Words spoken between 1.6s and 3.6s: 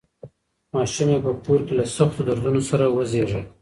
کې له سختو دردونو سره وزېږېد.